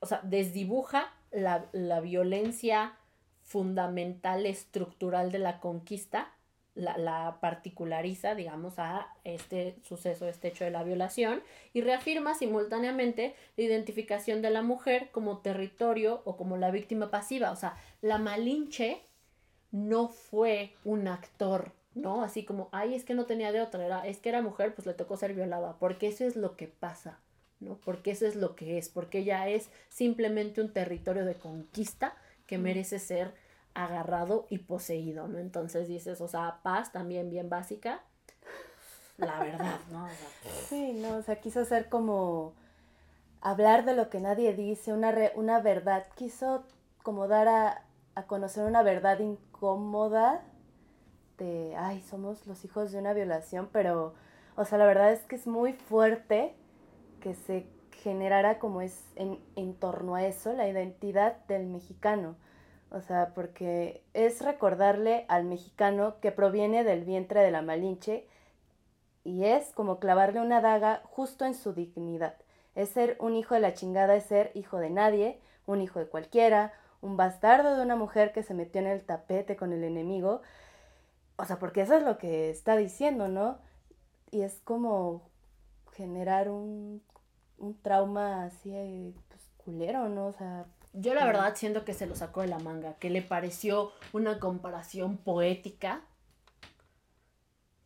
[0.00, 2.94] o sea, desdibuja la, la violencia
[3.42, 6.32] fundamental, estructural de la conquista,
[6.74, 11.42] la, la, particulariza, digamos, a este suceso, este hecho de la violación,
[11.74, 17.50] y reafirma simultáneamente la identificación de la mujer como territorio o como la víctima pasiva.
[17.50, 19.02] O sea, la Malinche
[19.70, 22.22] no fue un actor ¿no?
[22.22, 24.86] Así como, ay, es que no tenía de otra, era, es que era mujer, pues
[24.86, 27.18] le tocó ser violada, porque eso es lo que pasa,
[27.60, 27.76] ¿no?
[27.84, 32.58] Porque eso es lo que es, porque ella es simplemente un territorio de conquista que
[32.58, 33.34] merece ser
[33.74, 35.38] agarrado y poseído, ¿no?
[35.38, 38.02] Entonces dices, o sea, paz también bien básica,
[39.18, 40.08] la verdad, ¿no?
[40.68, 42.54] sí, no, o sea, quiso hacer como
[43.40, 46.64] hablar de lo que nadie dice, una, una verdad, quiso
[47.02, 50.42] como dar a, a conocer una verdad incómoda
[51.76, 54.14] ay, somos los hijos de una violación, pero,
[54.56, 56.54] o sea, la verdad es que es muy fuerte
[57.20, 57.66] que se
[58.02, 62.36] generara como es en, en torno a eso la identidad del mexicano.
[62.90, 68.26] O sea, porque es recordarle al mexicano que proviene del vientre de la Malinche
[69.24, 72.34] y es como clavarle una daga justo en su dignidad.
[72.74, 76.06] Es ser un hijo de la chingada, es ser hijo de nadie, un hijo de
[76.06, 80.42] cualquiera, un bastardo de una mujer que se metió en el tapete con el enemigo
[81.36, 83.58] o sea, porque eso es lo que está diciendo, ¿no?
[84.30, 85.28] Y es como
[85.92, 87.02] generar un,
[87.82, 90.26] trauma así, pues, culero, ¿no?
[90.26, 90.66] O sea...
[90.94, 94.38] Yo la verdad siento que se lo sacó de la manga, que le pareció una
[94.38, 96.02] comparación poética.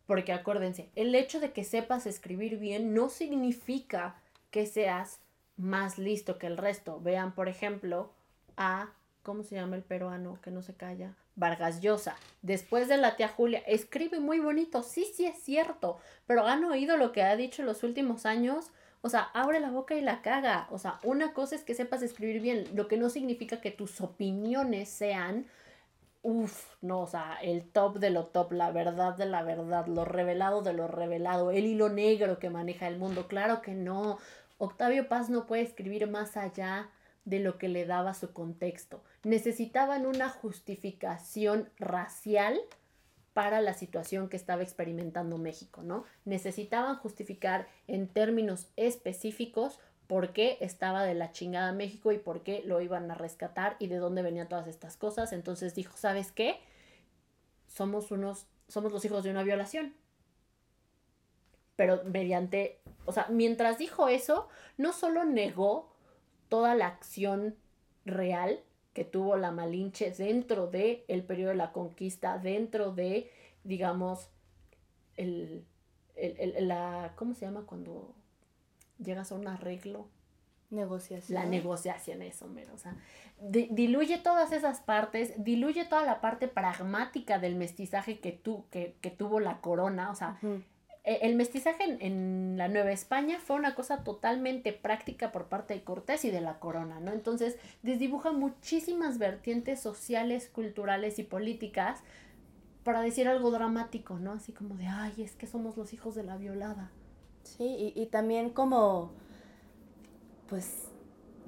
[0.06, 4.16] Porque acuérdense, el hecho de que sepas escribir bien no significa
[4.50, 5.20] que seas
[5.56, 7.00] más listo que el resto.
[7.00, 8.10] Vean, por ejemplo,
[8.56, 8.90] a
[9.22, 11.14] ¿cómo se llama el peruano que no se calla?
[11.36, 16.46] Vargas Llosa, después de la tía Julia, escribe muy bonito, sí, sí es cierto, pero
[16.46, 18.70] han oído lo que ha dicho en los últimos años,
[19.02, 22.02] o sea, abre la boca y la caga, o sea, una cosa es que sepas
[22.02, 25.46] escribir bien, lo que no significa que tus opiniones sean,
[26.22, 30.04] uff, no, o sea, el top de lo top, la verdad de la verdad, lo
[30.04, 34.18] revelado de lo revelado, el hilo negro que maneja el mundo, claro que no,
[34.58, 36.88] Octavio Paz no puede escribir más allá
[37.26, 39.02] de lo que le daba su contexto.
[39.24, 42.58] Necesitaban una justificación racial
[43.34, 46.04] para la situación que estaba experimentando México, ¿no?
[46.24, 52.62] Necesitaban justificar en términos específicos por qué estaba de la chingada México y por qué
[52.64, 55.32] lo iban a rescatar y de dónde venían todas estas cosas.
[55.32, 56.60] Entonces dijo, ¿sabes qué?
[57.66, 59.94] Somos unos, somos los hijos de una violación.
[61.74, 65.95] Pero mediante, o sea, mientras dijo eso, no solo negó
[66.48, 67.56] toda la acción
[68.04, 68.60] real
[68.92, 73.30] que tuvo la Malinche dentro del el periodo de la conquista, dentro de,
[73.62, 74.30] digamos,
[75.16, 75.66] el,
[76.14, 78.14] el, la, ¿cómo se llama cuando
[78.98, 80.08] llegas a un arreglo?
[80.70, 81.34] Negociación.
[81.34, 82.74] La negociación, eso, mero.
[82.74, 82.96] O sea,
[83.38, 89.10] diluye todas esas partes, diluye toda la parte pragmática del mestizaje que, tu, que, que
[89.10, 90.10] tuvo la corona.
[90.10, 90.38] O sea,
[91.06, 96.24] el mestizaje en, la Nueva España fue una cosa totalmente práctica por parte de Cortés
[96.24, 97.12] y de la corona, ¿no?
[97.12, 102.00] Entonces, desdibuja muchísimas vertientes sociales, culturales y políticas
[102.82, 104.32] para decir algo dramático, ¿no?
[104.32, 106.90] Así como de, ay, es que somos los hijos de la violada.
[107.44, 109.12] Sí, y, también como,
[110.48, 110.88] pues,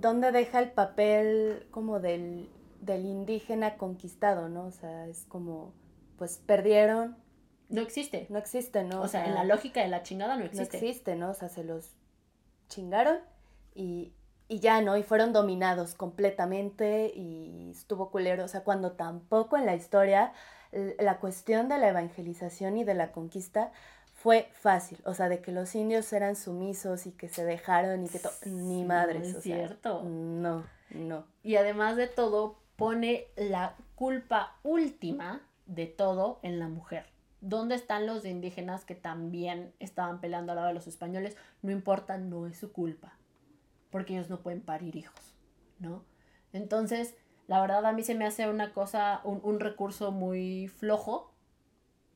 [0.00, 2.48] ¿dónde deja el papel como del,
[2.80, 4.66] del indígena conquistado, ¿no?
[4.66, 5.72] O sea, es como,
[6.16, 7.16] pues, perdieron
[7.68, 8.26] no existe.
[8.30, 9.02] No existe, ¿no?
[9.02, 10.78] O, sea, en la lógica de la chingada no existe.
[10.78, 11.30] No existe, ¿no?
[11.30, 11.90] O sea, se los
[12.68, 13.18] chingaron
[13.74, 14.12] y,
[14.48, 14.96] y ya, ¿no?
[14.96, 18.44] Y fueron dominados completamente y estuvo culero.
[18.44, 20.32] O sea, cuando tampoco en la historia
[20.72, 23.72] la cuestión de la evangelización y de la conquista
[24.14, 24.98] fue fácil.
[25.04, 28.32] O sea, de que los indios eran sumisos y que se dejaron y que todo.
[28.46, 29.36] Ni madres.
[29.36, 30.02] es cierto.
[30.02, 31.24] no, no.
[31.42, 37.06] Y además de todo, pone la culpa última de todo en la mujer.
[37.40, 41.36] ¿Dónde están los indígenas que también estaban peleando al lado de los españoles?
[41.62, 43.16] No importa, no es su culpa,
[43.90, 45.36] porque ellos no pueden parir hijos,
[45.78, 46.04] ¿no?
[46.52, 47.14] Entonces,
[47.46, 51.32] la verdad a mí se me hace una cosa, un, un recurso muy flojo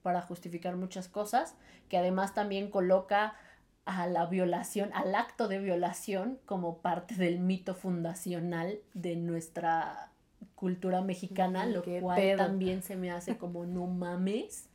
[0.02, 1.56] para justificar muchas cosas,
[1.88, 3.36] que además también coloca
[3.84, 10.10] a la violación, al acto de violación como parte del mito fundacional de nuestra
[10.54, 14.68] cultura mexicana, lo cual también se me hace como no mames.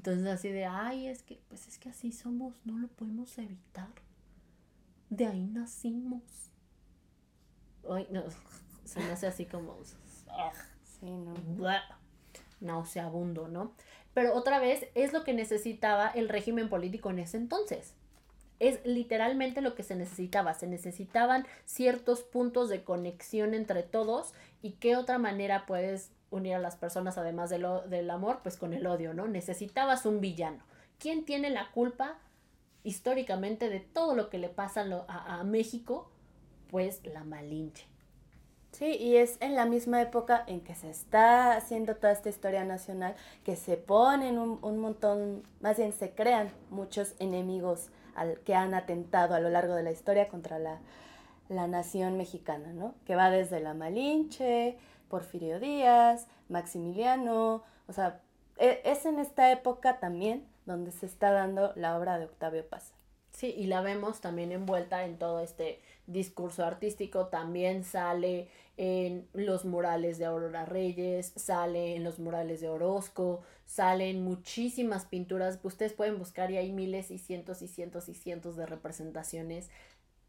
[0.00, 3.90] Entonces así de, ay, es que, pues es que así somos, no lo podemos evitar.
[5.10, 6.22] De ahí nacimos.
[7.86, 8.22] Ay, no,
[8.86, 11.34] se me hace así como, sí, no.
[12.60, 13.74] nauseabundo, ¿no?
[14.14, 17.92] Pero otra vez es lo que necesitaba el régimen político en ese entonces.
[18.58, 20.54] Es literalmente lo que se necesitaba.
[20.54, 24.32] Se necesitaban ciertos puntos de conexión entre todos
[24.62, 28.56] y qué otra manera puedes unir a las personas, además de lo, del amor, pues
[28.56, 29.26] con el odio, ¿no?
[29.28, 30.62] Necesitabas un villano.
[30.98, 32.18] ¿Quién tiene la culpa
[32.84, 36.10] históricamente de todo lo que le pasa a, a México?
[36.70, 37.86] Pues la Malinche.
[38.72, 42.64] Sí, y es en la misma época en que se está haciendo toda esta historia
[42.64, 48.54] nacional, que se ponen un, un montón, más bien se crean muchos enemigos al, que
[48.54, 50.78] han atentado a lo largo de la historia contra la,
[51.48, 52.94] la nación mexicana, ¿no?
[53.04, 54.78] Que va desde la Malinche,
[55.10, 58.22] Porfirio Díaz, Maximiliano, o sea,
[58.56, 62.94] e, es en esta época también donde se está dando la obra de Octavio Paz.
[63.32, 69.64] Sí, y la vemos también envuelta en todo este discurso artístico, también sale en los
[69.64, 76.18] murales de Aurora Reyes, sale en los murales de Orozco, salen muchísimas pinturas, ustedes pueden
[76.18, 79.70] buscar y hay miles y cientos y cientos y cientos de representaciones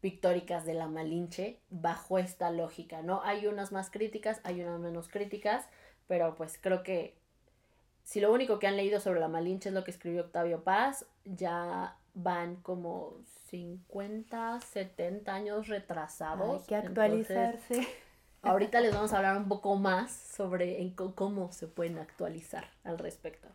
[0.02, 3.22] pictóricas de la Malinche bajo esta lógica, ¿no?
[3.22, 5.66] Hay unas más críticas, hay unas menos críticas,
[6.08, 7.14] pero pues creo que
[8.02, 11.06] si lo único que han leído sobre la Malinche es lo que escribió Octavio Paz,
[11.24, 13.14] ya van como
[13.48, 16.62] 50, 70 años retrasados.
[16.62, 17.86] Hay que actualizarse.
[18.42, 22.98] ahorita les vamos a hablar un poco más sobre en cómo se pueden actualizar al
[22.98, 23.48] respecto.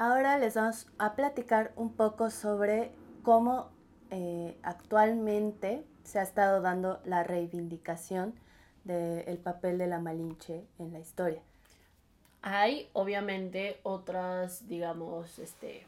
[0.00, 2.92] Ahora les vamos a platicar un poco sobre
[3.24, 3.68] cómo
[4.10, 8.32] eh, actualmente se ha estado dando la reivindicación
[8.84, 11.42] del papel de la Malinche en la historia.
[12.42, 15.84] Hay obviamente otras, digamos, este,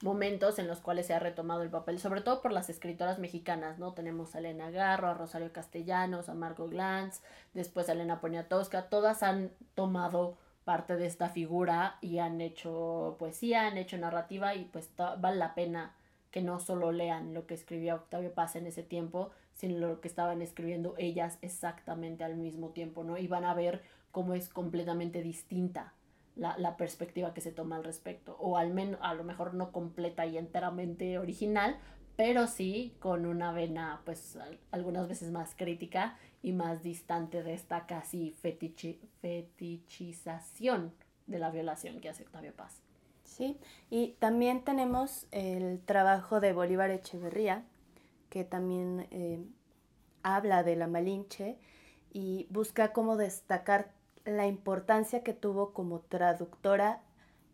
[0.00, 3.78] momentos en los cuales se ha retomado el papel, sobre todo por las escritoras mexicanas,
[3.78, 3.92] ¿no?
[3.92, 7.20] Tenemos a Elena Garro, a Rosario Castellanos, a Marco Glantz,
[7.52, 13.68] después a Elena Poniatowska, todas han tomado parte de esta figura y han hecho poesía,
[13.68, 15.94] han hecho narrativa y pues vale la pena
[16.32, 20.08] que no solo lean lo que escribía Octavio Paz en ese tiempo, sino lo que
[20.08, 23.16] estaban escribiendo ellas exactamente al mismo tiempo, ¿no?
[23.16, 25.94] Y van a ver cómo es completamente distinta
[26.34, 28.36] la, la, perspectiva que se toma al respecto.
[28.40, 31.78] O al menos, a lo mejor no completa y enteramente original,
[32.16, 34.36] pero sí con una vena, pues,
[34.72, 38.30] algunas veces más crítica y más distante de esta casi
[39.20, 40.92] fetichización
[41.26, 42.80] de la violación que hace Octavio Paz.
[43.24, 43.58] Sí,
[43.90, 47.64] y también tenemos el trabajo de Bolívar Echeverría,
[48.30, 49.44] que también eh,
[50.22, 51.58] habla de la Malinche
[52.12, 53.90] y busca cómo destacar
[54.24, 57.02] la importancia que tuvo como traductora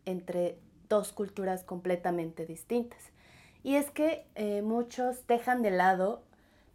[0.04, 0.58] entre
[0.90, 3.00] dos culturas completamente distintas.
[3.62, 6.24] Y es que eh, muchos dejan de lado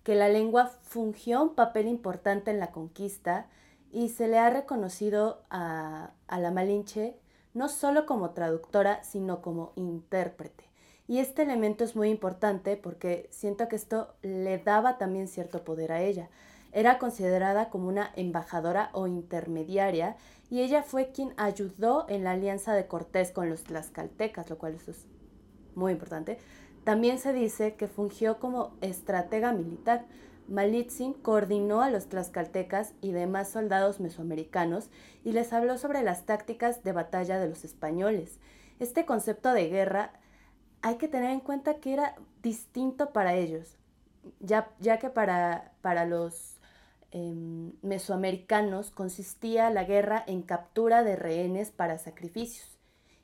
[0.07, 3.47] que la lengua fungió un papel importante en la conquista
[3.91, 7.19] y se le ha reconocido a, la Malinche
[7.53, 10.63] no solo como traductora, sino como intérprete.
[11.09, 15.91] Y este elemento es muy importante porque siento que esto le daba también cierto poder
[15.91, 16.29] a ella.
[16.71, 20.15] Era considerada como una embajadora o intermediaria
[20.49, 24.75] y ella fue quien ayudó en la alianza de Cortés con los tlaxcaltecas, lo cual
[24.75, 25.05] es
[25.75, 26.37] muy importante.
[26.87, 30.05] También se dice que fungió como estratega militar.
[30.47, 34.89] Malitzin coordinó a los tlaxcaltecas y demás soldados mesoamericanos
[35.25, 38.39] y les habló sobre las tácticas de batalla de los españoles.
[38.79, 40.13] Este concepto de guerra
[40.81, 43.77] hay que tener en cuenta que era distinto para ellos,
[44.39, 46.57] ya, ya que para, para los
[47.11, 52.77] Em, mesoamericanos consistía la guerra en captura de rehenes para sacrificios.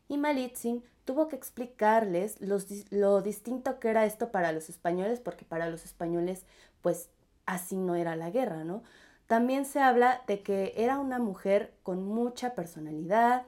[0.08, 5.70] Y Malitzin tuvo que explicarles lo distinto que era esto para los españoles, porque para
[5.70, 6.46] los españoles,
[6.82, 7.10] pues
[7.46, 8.84] así no era la guerra, ¿no?
[9.28, 13.46] También se habla de que era una mujer con mucha personalidad,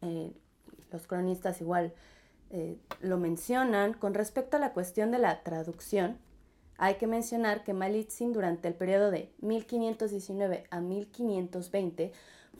[0.00, 0.32] eh,
[0.90, 1.92] los cronistas igual
[2.50, 6.18] eh, lo mencionan, con respecto a la cuestión de la traducción,
[6.78, 12.12] hay que mencionar que Malitzin durante el periodo de 1519 a 1520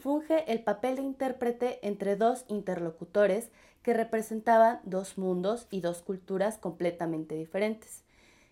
[0.02, 3.50] funge el papel de intérprete entre dos interlocutores
[3.82, 8.04] que representaban dos mundos y dos culturas completamente diferentes.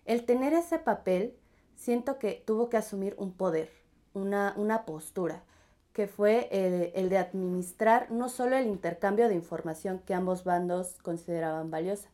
[0.05, 1.35] El tener ese papel,
[1.75, 3.69] siento que tuvo que asumir un poder,
[4.13, 5.43] una, una postura,
[5.91, 10.95] que fue el, el, de administrar no solo el intercambio de información que ambos bandos
[11.01, 12.09] consideraban valiosa,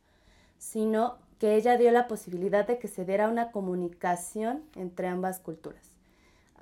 [0.58, 5.92] sino que ella dio la posibilidad de que se diera una comunicación entre ambas culturas.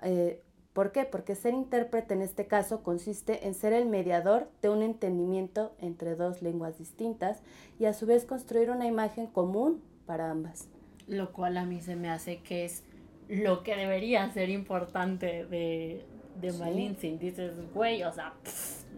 [0.01, 0.41] Eh,
[0.75, 1.05] ¿Por qué?
[1.05, 6.15] Porque ser intérprete en este caso consiste en ser el mediador de un entendimiento entre
[6.15, 7.41] dos lenguas distintas
[7.79, 10.69] y a su vez construir una imagen común para ambas.
[11.07, 12.83] Lo cual a mí se me hace que es
[13.27, 16.05] lo que debería ser importante de,
[16.39, 17.17] de sí.
[17.17, 18.33] Dices, güey, o sea,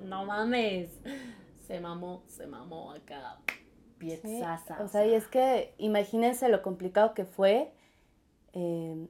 [0.03, 0.89] no mames.
[1.67, 3.39] Se mamó, se mamó acá
[4.80, 7.71] o sea, y es que imagínense lo complicado que fue
[8.53, 9.07] em,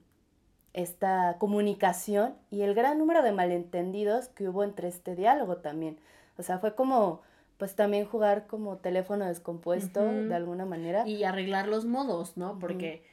[0.77, 5.99] esta comunicación y el gran número de malentendidos que hubo entre este diálogo también.
[6.37, 7.21] O sea, fue como,
[7.57, 11.07] pues también jugar como teléfono descompuesto de alguna manera.
[11.07, 12.59] Y arreglar los modos, ¿no?
[12.59, 13.03] Porque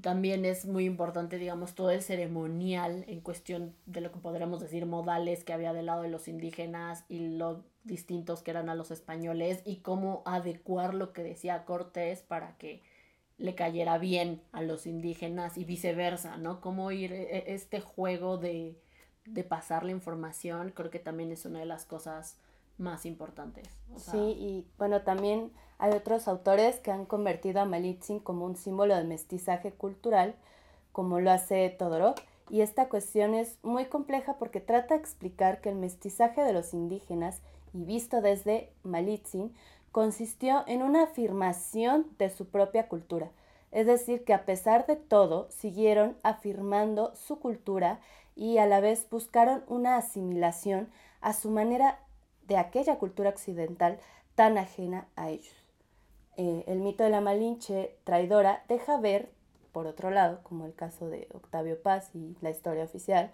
[0.00, 4.86] también es muy importante, digamos, todo el ceremonial en cuestión de lo que podríamos decir
[4.86, 8.92] modales que había del lado de los indígenas y lo distintos que eran a los
[8.92, 12.80] españoles y cómo adecuar lo que decía Cortés para que
[13.38, 16.60] le cayera bien a los indígenas y viceversa, ¿no?
[16.60, 18.78] Cómo ir e, e, este juego de,
[19.26, 22.38] de pasar la información, creo que también es una de las cosas
[22.78, 23.68] más importantes.
[23.96, 28.96] sí, y bueno, también hay otros autores que han convertido a Malitzin como un símbolo
[28.96, 30.34] de mestizaje cultural,
[30.90, 32.14] como lo hace Todorov,
[32.50, 36.74] y esta cuestión es muy compleja porque trata de explicar que el mestizaje de los
[36.74, 37.40] indígenas,
[37.72, 39.54] y visto desde Malitzin,
[39.92, 43.30] consistió en una afirmación de su propia cultura,
[43.70, 48.00] es decir, que a pesar de todo siguieron afirmando su cultura
[48.34, 50.88] y a la vez buscaron una asimilación
[51.20, 51.98] a su manera
[52.48, 53.98] de aquella cultura occidental
[54.34, 55.54] tan ajena a ellos.
[56.36, 59.30] Eh, el mito de la Malinche traidora deja ver,
[59.72, 63.30] por otro lado, como el caso de Octavio Paz y la historia oficial,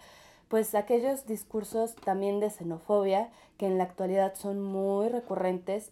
[0.49, 5.91] pues aquellos discursos también de xenofobia que en la actualidad son muy recurrentes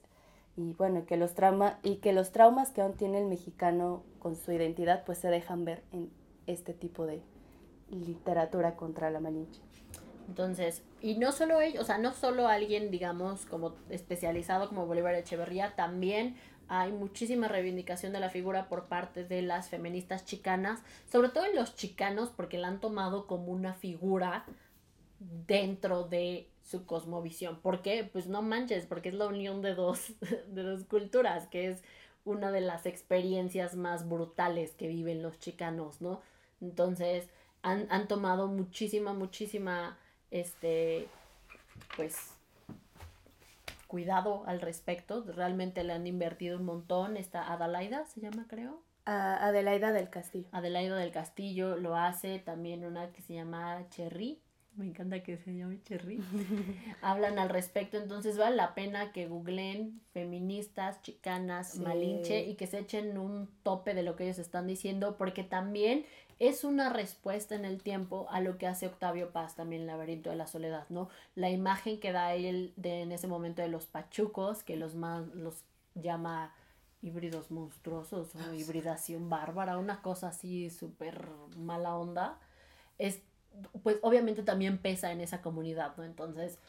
[0.58, 4.36] y bueno, que los trauma, y que los traumas que aún tiene el mexicano con
[4.36, 6.10] su identidad pues se dejan ver en
[6.48, 7.22] este tipo de
[7.90, 9.62] literatura contra la Malinche.
[10.28, 15.16] Entonces, y no solo ellos, o sea, no solo alguien, digamos, como especializado como Bolívar
[15.16, 16.36] Echeverría, también
[16.68, 21.56] hay muchísima reivindicación de la figura por parte de las feministas chicanas, sobre todo en
[21.56, 24.46] los chicanos, porque la han tomado como una figura
[25.20, 27.60] dentro de su cosmovisión.
[27.62, 28.04] ¿Por qué?
[28.12, 30.14] Pues no manches, porque es la unión de dos,
[30.48, 31.84] de dos culturas, que es
[32.26, 36.22] una de las experiencias más brutales que viven los chicanos, ¿no?
[36.60, 37.30] Entonces,
[37.62, 39.98] han, han tomado muchísima, muchísima,
[40.30, 41.08] este,
[41.96, 42.34] pues,
[43.88, 45.24] cuidado al respecto.
[45.24, 47.16] Realmente le han invertido un montón.
[47.16, 48.82] Esta Adelaida se llama, creo.
[49.06, 50.50] Adelaida del Castillo.
[50.52, 54.42] Adelaida del Castillo lo hace también una que se llama Cherry.
[54.78, 56.22] Me encanta que se llame Cherry.
[57.02, 62.80] Hablan al respecto, entonces vale la pena que googleen feministas, chicanas, malinche y que se
[62.80, 66.06] echen un tope de lo que ellos están diciendo, porque también
[66.40, 70.30] es una respuesta en el tiempo a lo que hace Octavio Paz también en Laberinto
[70.30, 71.10] de la Soledad, ¿no?
[71.34, 75.28] La imagen que da él de, en ese momento de los pachucos, que los, más,
[75.34, 75.64] los
[75.96, 76.54] llama
[77.02, 82.40] híbridos monstruosos o hibridación bárbara, una cosa así súper mala onda,
[83.00, 83.22] es,
[83.84, 86.04] pues obviamente también pesa en esa comunidad, ¿no?
[86.04, 86.60] Entonces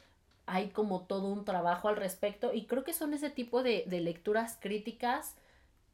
[0.47, 4.01] hay como todo un trabajo al respecto y creo que son ese tipo de, de
[4.01, 5.35] lecturas críticas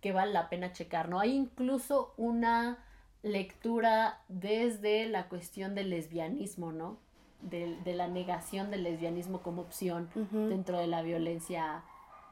[0.00, 1.18] que vale la pena checar, ¿no?
[1.18, 2.78] Hay incluso una
[3.22, 6.98] lectura desde la cuestión del lesbianismo, ¿no?
[7.40, 11.82] De, de la negación del lesbianismo como opción dentro de la violencia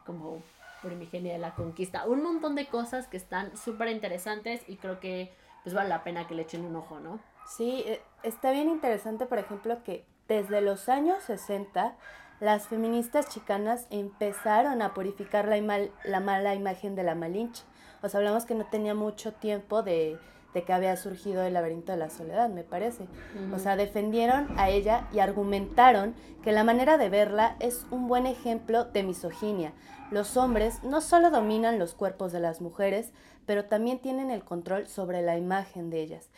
[0.06, 0.42] como
[0.82, 2.06] primigenia de la conquista.
[2.06, 5.32] Un montón de cosas que están súper interesantes y creo que
[5.62, 7.20] pues vale la pena que le echen un ojo, ¿no?
[7.46, 11.96] Sí, eh, está bien interesante, por ejemplo, que desde los años 60
[12.40, 17.64] las feministas chicanas empezaron a purificar la, la mala imagen de la Malinche.
[18.02, 20.18] O sea, hablamos que no tenía mucho tiempo de,
[20.54, 23.06] de que había surgido el laberinto de la soledad, me parece.
[23.54, 28.26] O sea, defendieron a ella y argumentaron que la manera de verla es un buen
[28.26, 29.72] ejemplo de misoginia.
[30.10, 33.12] Los hombres no solo dominan los cuerpos de las mujeres,
[33.46, 36.28] pero también tienen el control sobre la imagen de ellas.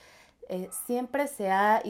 [0.48, 1.82] Eh, siempre se ha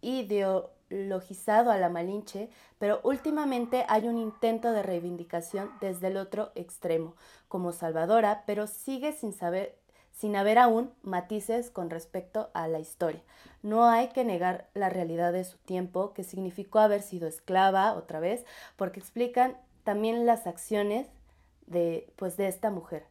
[0.00, 7.14] ideologizado a la Malinche, pero últimamente hay un intento de reivindicación desde el otro extremo,
[7.48, 9.76] como salvadora, pero sigue sin saber
[10.18, 13.22] sin haber aún matices con respecto a la historia.
[13.62, 18.18] No hay que negar la realidad de su tiempo, que significó haber sido esclava otra
[18.18, 21.06] vez, porque explican también las acciones
[21.66, 23.04] de, pues, de esta mujer.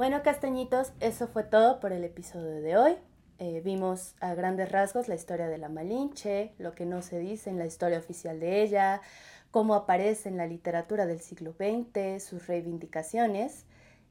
[0.00, 2.96] Bueno, castañitos, eso fue todo por el episodio de hoy.
[3.38, 7.50] Eh, vimos a grandes rasgos la historia de la Malinche, lo que no se dice
[7.50, 9.02] en la historia oficial de ella,
[9.50, 13.66] cómo aparece en la literatura del siglo XX, sus reivindicaciones.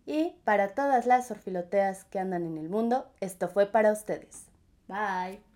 [0.06, 4.46] Y para todas las orfiloteas que andan en el mundo, esto fue para ustedes.
[4.88, 5.49] Bye.